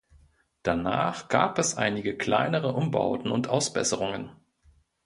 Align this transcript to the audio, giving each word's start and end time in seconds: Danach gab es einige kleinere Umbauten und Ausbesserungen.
Danach 0.63 1.27
gab 1.27 1.59
es 1.59 1.77
einige 1.77 2.17
kleinere 2.17 2.73
Umbauten 2.73 3.29
und 3.29 3.47
Ausbesserungen. 3.49 4.31